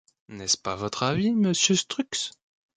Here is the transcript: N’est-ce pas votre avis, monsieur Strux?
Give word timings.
N’est-ce 0.29 0.57
pas 0.57 0.75
votre 0.75 1.03
avis, 1.03 1.31
monsieur 1.31 1.75
Strux? 1.75 2.31